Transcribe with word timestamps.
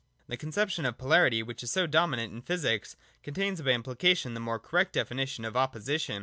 The 0.25 0.35
conception 0.35 0.83
of 0.87 0.97
Polarity, 0.97 1.43
which 1.43 1.61
is 1.61 1.69
so 1.69 1.85
dominant 1.85 2.33
in 2.33 2.41
physics, 2.41 2.95
contains 3.21 3.61
by 3.61 3.69
implication 3.69 4.33
the 4.33 4.39
more 4.39 4.57
correct 4.57 4.95
defini 4.95 5.27
tion 5.27 5.45
of 5.45 5.55
Opposition. 5.55 6.19